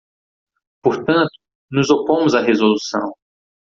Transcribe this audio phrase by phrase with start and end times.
[0.83, 1.37] Portanto,
[1.69, 3.13] nos opomos à resolução.